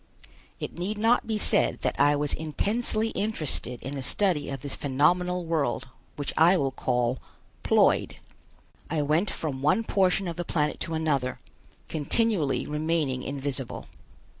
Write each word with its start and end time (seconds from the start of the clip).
It 0.59 0.79
need 0.79 0.97
not 0.97 1.27
be 1.27 1.37
said 1.37 1.81
that 1.81 1.99
I 1.99 2.15
was 2.15 2.33
intensely 2.33 3.09
interested 3.09 3.79
in 3.83 3.93
the 3.93 4.01
study 4.01 4.49
of 4.49 4.61
this 4.61 4.75
phenomenal 4.75 5.45
world 5.45 5.89
which 6.15 6.33
I 6.35 6.57
will 6.57 6.71
call 6.71 7.19
Ploid. 7.63 8.13
I 8.89 9.03
went 9.03 9.29
from 9.29 9.61
one 9.61 9.83
portion 9.83 10.27
of 10.27 10.37
the 10.37 10.43
planet 10.43 10.79
to 10.79 10.95
another, 10.95 11.39
continually 11.87 12.65
remaining 12.65 13.21
invisible. 13.21 13.85